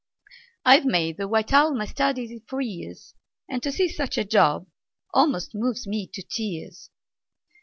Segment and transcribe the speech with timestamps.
[0.65, 3.13] I've made the white owl my study for years,
[3.47, 4.65] And to see such a job
[5.13, 6.89] almost moves me to tears!